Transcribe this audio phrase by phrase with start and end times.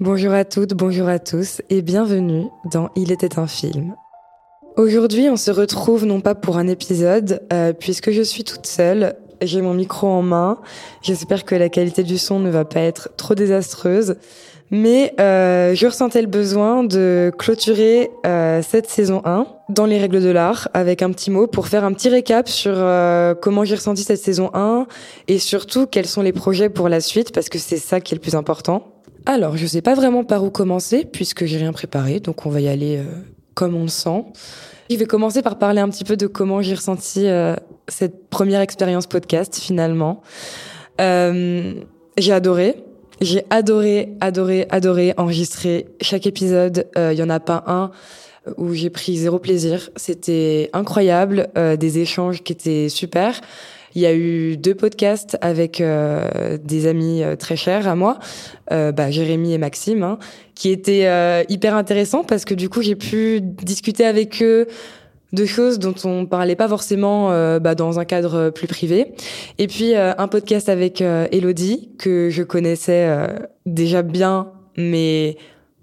[0.00, 3.94] Bonjour à toutes, bonjour à tous et bienvenue dans Il était un film.
[4.78, 9.14] Aujourd'hui, on se retrouve non pas pour un épisode, euh, puisque je suis toute seule,
[9.42, 10.58] j'ai mon micro en main,
[11.02, 14.16] j'espère que la qualité du son ne va pas être trop désastreuse,
[14.70, 20.22] mais euh, je ressentais le besoin de clôturer euh, cette saison 1 dans les règles
[20.22, 23.74] de l'art avec un petit mot pour faire un petit récap sur euh, comment j'ai
[23.74, 24.86] ressenti cette saison 1
[25.28, 28.16] et surtout quels sont les projets pour la suite parce que c'est ça qui est
[28.16, 28.84] le plus important.
[29.26, 32.60] Alors, je sais pas vraiment par où commencer puisque j'ai rien préparé, donc on va
[32.60, 33.04] y aller euh,
[33.54, 34.24] comme on le sent.
[34.90, 37.54] Je vais commencer par parler un petit peu de comment j'ai ressenti euh,
[37.88, 40.22] cette première expérience podcast finalement.
[41.00, 41.74] Euh,
[42.18, 42.76] j'ai adoré.
[43.20, 46.86] J'ai adoré, adoré, adoré enregistrer chaque épisode.
[46.96, 47.90] Il y en a pas un
[48.56, 49.90] où j'ai pris zéro plaisir.
[49.96, 53.42] C'était incroyable, des échanges qui étaient super.
[53.94, 58.18] Il y a eu deux podcasts avec euh, des amis euh, très chers à moi,
[58.72, 60.18] euh, bah, Jérémy et Maxime, hein,
[60.54, 64.68] qui étaient euh, hyper intéressants parce que du coup j'ai pu discuter avec eux
[65.32, 67.28] de choses dont on parlait pas forcément
[67.60, 69.12] bah, dans un cadre plus privé.
[69.58, 73.08] Et puis un podcast avec Elodie que je connaissais
[73.64, 75.36] déjà bien, mais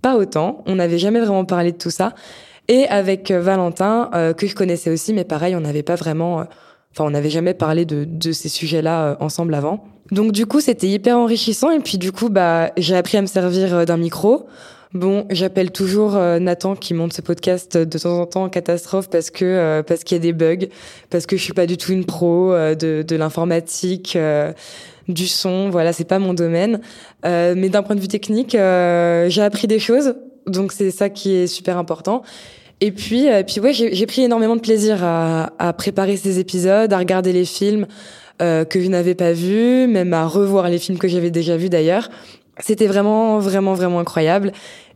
[0.00, 0.64] pas autant.
[0.64, 2.14] On n'avait jamais vraiment parlé de tout ça.
[2.68, 6.46] Et avec Valentin que je connaissais aussi, mais pareil, on n'avait pas vraiment
[6.94, 9.84] Enfin, on n'avait jamais parlé de, de ces sujets-là euh, ensemble avant.
[10.12, 13.26] Donc du coup, c'était hyper enrichissant et puis du coup, bah, j'ai appris à me
[13.26, 14.46] servir euh, d'un micro.
[14.92, 19.10] Bon, j'appelle toujours euh, Nathan qui monte ce podcast de temps en temps en catastrophe
[19.10, 20.68] parce que parce qu'il y a des bugs,
[21.10, 24.16] parce que je suis pas du tout une pro de, de l'informatique,
[25.08, 25.70] du son.
[25.70, 26.80] Voilà, c'est pas mon domaine.
[27.24, 30.14] mais d'un point de vue technique, j'ai appris des choses,
[30.46, 32.22] donc c'est ça qui est super important.
[32.80, 36.92] Et puis, euh, puis ouais, j'ai pris énormément de plaisir à, à, préparer ces épisodes,
[36.92, 37.86] à regarder les films
[38.42, 41.70] euh, que je n'avais pas vus, même à revoir les films que j'avais déjà vus
[41.70, 42.10] d'ailleurs.
[42.60, 44.52] C'était vraiment, vraiment, vraiment incroyable.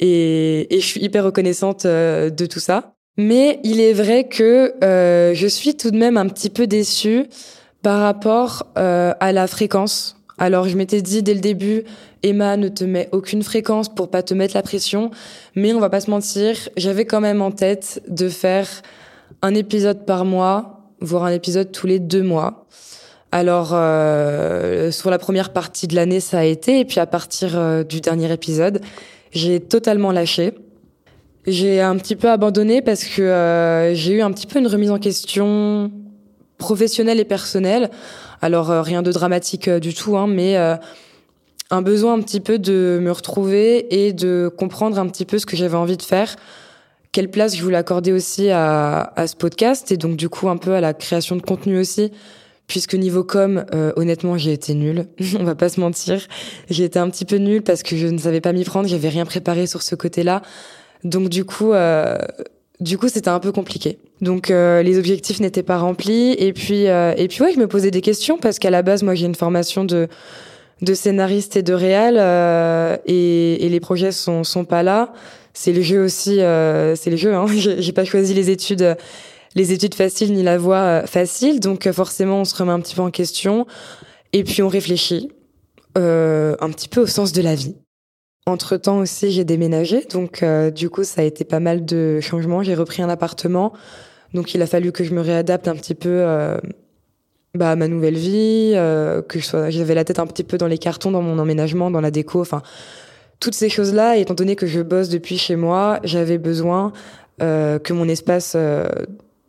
[0.00, 2.94] Et, et, je suis hyper reconnaissante euh, de tout ça.
[3.18, 7.26] Mais il est vrai que euh, je suis tout de même un petit peu déçue
[7.82, 10.16] par rapport euh, à la fréquence.
[10.42, 11.84] Alors je m'étais dit dès le début,
[12.24, 15.12] Emma ne te met aucune fréquence pour pas te mettre la pression,
[15.54, 18.68] mais on va pas se mentir, j'avais quand même en tête de faire
[19.42, 22.66] un épisode par mois, voire un épisode tous les deux mois.
[23.30, 27.56] Alors euh, sur la première partie de l'année ça a été, et puis à partir
[27.56, 28.80] euh, du dernier épisode,
[29.30, 30.54] j'ai totalement lâché.
[31.46, 34.90] J'ai un petit peu abandonné parce que euh, j'ai eu un petit peu une remise
[34.90, 35.92] en question
[36.62, 37.90] professionnelle et personnelle.
[38.40, 40.56] Alors rien de dramatique du tout, hein, mais
[41.70, 45.46] un besoin un petit peu de me retrouver et de comprendre un petit peu ce
[45.46, 46.36] que j'avais envie de faire,
[47.12, 50.74] quelle place je voulais accorder aussi à, ce podcast et donc du coup un peu
[50.74, 52.10] à la création de contenu aussi.
[52.68, 55.06] Puisque niveau com, euh, honnêtement, j'ai été nulle.
[55.38, 56.26] On va pas se mentir.
[56.70, 58.88] J'ai été un petit peu nulle parce que je ne savais pas m'y prendre.
[58.88, 60.40] J'avais rien préparé sur ce côté-là.
[61.04, 62.16] Donc du coup, euh,
[62.82, 63.98] du coup, c'était un peu compliqué.
[64.20, 66.32] Donc euh, les objectifs n'étaient pas remplis.
[66.32, 69.02] Et puis, euh, et puis ouais, je me posais des questions parce qu'à la base,
[69.02, 70.08] moi, j'ai une formation de
[70.80, 75.12] de scénariste et de réal euh, et, les projets sont sont pas là.
[75.54, 77.34] C'est le jeu aussi, euh, c'est le jeu.
[77.34, 77.46] Hein.
[77.78, 78.96] J'ai pas choisi les études,
[79.54, 83.02] les études faciles ni la voie facile, donc forcément on se remet un petit peu
[83.02, 83.66] en question
[84.32, 85.30] et puis on réfléchit
[85.94, 87.76] un petit peu au sens de la vie.
[88.46, 90.44] Entre temps aussi j'ai déménagé, donc
[90.74, 92.62] du coup ça a été pas mal de changements.
[92.62, 93.72] J'ai repris un appartement,
[94.34, 96.24] donc il a fallu que je me réadapte un petit peu
[97.54, 101.10] bah, ma nouvelle vie, euh, que j'avais la tête un petit peu dans les cartons,
[101.10, 102.62] dans mon emménagement, dans la déco, enfin
[103.40, 104.16] toutes ces choses-là.
[104.16, 106.92] Étant donné que je bosse depuis chez moi, j'avais besoin
[107.42, 108.88] euh, que mon espace euh,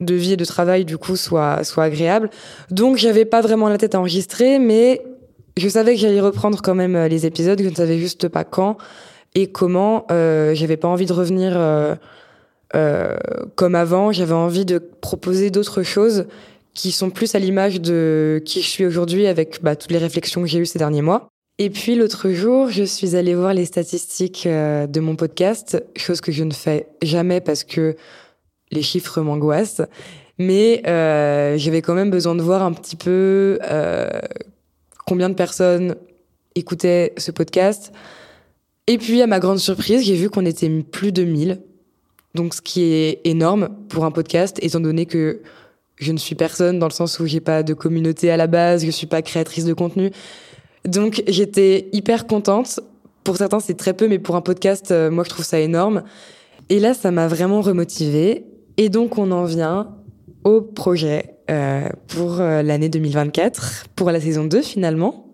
[0.00, 2.30] de vie et de travail du coup soit soit agréable.
[2.70, 5.02] Donc j'avais pas vraiment la tête à enregistrer, mais
[5.60, 7.60] je savais que j'allais reprendre quand même euh, les épisodes.
[7.62, 8.76] Je ne savais juste pas quand
[9.34, 10.06] et comment.
[10.10, 11.52] Euh, j'avais pas envie de revenir.
[12.76, 13.16] Euh,
[13.56, 16.26] comme avant, j'avais envie de proposer d'autres choses
[16.74, 20.42] qui sont plus à l'image de qui je suis aujourd'hui avec bah, toutes les réflexions
[20.42, 21.28] que j'ai eues ces derniers mois.
[21.58, 26.22] Et puis l'autre jour, je suis allée voir les statistiques euh, de mon podcast, chose
[26.22, 27.96] que je ne fais jamais parce que
[28.70, 29.82] les chiffres m'angoissent.
[30.38, 34.08] Mais euh, j'avais quand même besoin de voir un petit peu euh,
[35.10, 35.96] combien de personnes
[36.54, 37.90] écoutaient ce podcast.
[38.86, 41.60] Et puis, à ma grande surprise, j'ai vu qu'on était plus de 1000.
[42.36, 45.42] Donc, ce qui est énorme pour un podcast, étant donné que
[45.96, 48.86] je ne suis personne dans le sens où j'ai pas de communauté à la base,
[48.86, 50.12] je suis pas créatrice de contenu.
[50.84, 52.78] Donc j'étais hyper contente.
[53.24, 56.04] Pour certains c'est très peu, mais pour un podcast, euh, moi je trouve ça énorme.
[56.70, 58.46] Et là ça m'a vraiment remotivée.
[58.76, 59.94] Et donc on en vient
[60.44, 61.34] au projet
[62.08, 65.26] pour euh, l'année 2024, pour la saison 2 finalement.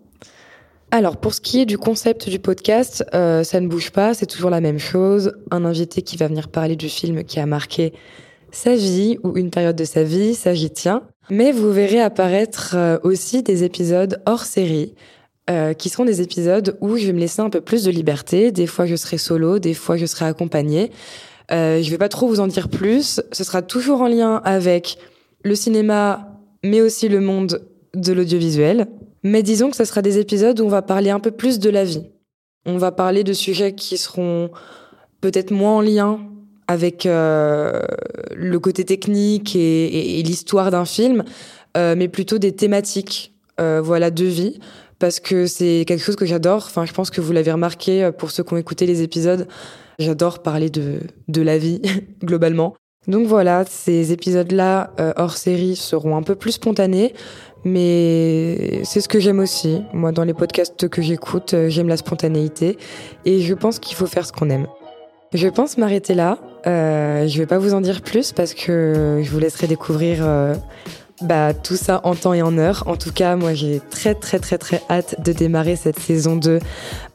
[0.89, 4.25] Alors, pour ce qui est du concept du podcast, euh, ça ne bouge pas, c'est
[4.25, 5.33] toujours la même chose.
[5.51, 7.93] Un invité qui va venir parler du film qui a marqué
[8.51, 11.03] sa vie ou une période de sa vie, ça j'y tiens.
[11.29, 14.95] Mais vous verrez apparaître euh, aussi des épisodes hors série,
[15.49, 18.51] euh, qui seront des épisodes où je vais me laisser un peu plus de liberté.
[18.51, 20.91] Des fois, je serai solo, des fois, je serai accompagnée.
[21.51, 23.21] Euh, je vais pas trop vous en dire plus.
[23.31, 24.97] Ce sera toujours en lien avec
[25.43, 27.61] le cinéma, mais aussi le monde
[27.93, 28.87] de l'audiovisuel.
[29.23, 31.69] Mais disons que ce sera des épisodes où on va parler un peu plus de
[31.69, 32.03] la vie.
[32.65, 34.51] On va parler de sujets qui seront
[35.21, 36.19] peut-être moins en lien
[36.67, 37.81] avec euh,
[38.35, 41.23] le côté technique et, l'histoire d'un film,
[41.77, 44.59] euh, mais plutôt des thématiques, euh, voilà, de vie,
[44.99, 46.63] parce que c'est quelque chose que j'adore.
[46.67, 49.47] Enfin, je pense que vous l'avez remarqué pour ceux qui ont écouté les épisodes.
[49.99, 51.81] J'adore parler de de la vie
[52.23, 52.75] globalement.
[53.07, 57.13] Donc voilà, ces épisodes-là hors série seront un peu plus spontanés,
[57.63, 59.81] mais c'est ce que j'aime aussi.
[59.93, 62.77] Moi, dans les podcasts que j'écoute, j'aime la spontanéité
[63.25, 64.67] et je pense qu'il faut faire ce qu'on aime.
[65.33, 66.37] Je pense m'arrêter là.
[66.67, 70.55] Euh, je vais pas vous en dire plus parce que je vous laisserai découvrir euh,
[71.21, 72.83] bah, tout ça en temps et en heure.
[72.87, 76.59] En tout cas, moi j'ai très très très très hâte de démarrer cette saison 2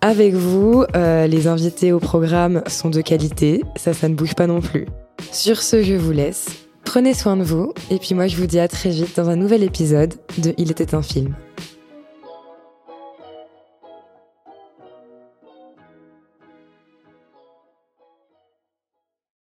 [0.02, 0.84] avec vous.
[0.94, 4.86] Euh, les invités au programme sont de qualité, ça ça ne bouge pas non plus.
[5.30, 6.46] Sur ce, je vous laisse.
[6.84, 9.36] Prenez soin de vous et puis moi je vous dis à très vite dans un
[9.36, 11.34] nouvel épisode de Il était un film.